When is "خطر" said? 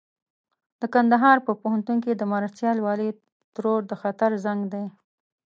4.01-4.31